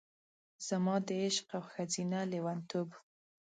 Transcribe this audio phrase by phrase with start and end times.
[0.67, 2.89] زما د عشق او ښځینه لیونتوب،